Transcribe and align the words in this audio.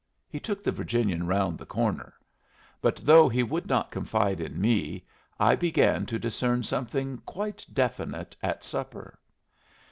He 0.27 0.39
took 0.39 0.63
the 0.63 0.71
Virginian 0.71 1.27
round 1.27 1.59
the 1.59 1.65
corner. 1.67 2.15
But 2.81 2.95
though 3.05 3.29
he 3.29 3.43
would 3.43 3.67
not 3.67 3.91
confide 3.91 4.39
in 4.41 4.59
me, 4.59 5.05
I 5.39 5.55
began 5.55 6.07
to 6.07 6.17
discern 6.17 6.63
something 6.63 7.19
quite 7.19 7.63
definite 7.71 8.35
at 8.41 8.63
supper. 8.63 9.19